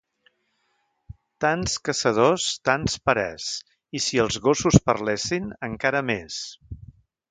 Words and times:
Tants 1.45 1.75
caçadors, 1.89 2.47
tants 2.71 2.97
parers 3.11 3.53
i, 3.55 4.05
si 4.09 4.25
els 4.27 4.43
gossos 4.49 4.83
parlessin, 4.91 5.57
encara 5.73 6.07
més. 6.13 6.45